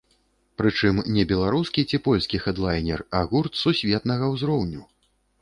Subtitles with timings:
[0.59, 4.83] Прычым, не беларускі ці польскі хэдлайнер, а гурт сусветнага ўзроўню.